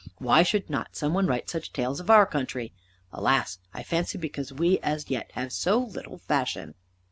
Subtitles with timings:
[0.17, 2.73] Why should not some one write such tales of our country?
[3.13, 6.73] Alas, I fancy because as yet we have so little fashion."